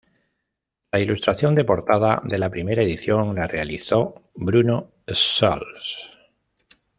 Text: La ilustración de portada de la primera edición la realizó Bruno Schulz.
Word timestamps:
La 0.91 0.99
ilustración 0.99 1.53
de 1.53 1.63
portada 1.63 2.23
de 2.25 2.39
la 2.39 2.49
primera 2.49 2.81
edición 2.81 3.35
la 3.35 3.45
realizó 3.45 4.15
Bruno 4.33 4.89
Schulz. 5.05 6.09